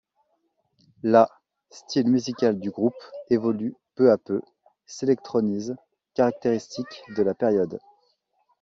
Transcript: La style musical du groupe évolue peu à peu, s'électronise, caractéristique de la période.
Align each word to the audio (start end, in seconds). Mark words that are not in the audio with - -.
La 1.03 1.29
style 1.69 2.07
musical 2.07 2.57
du 2.59 2.71
groupe 2.71 2.97
évolue 3.29 3.75
peu 3.93 4.09
à 4.11 4.17
peu, 4.17 4.41
s'électronise, 4.87 5.75
caractéristique 6.15 7.03
de 7.15 7.21
la 7.21 7.35
période. 7.35 7.77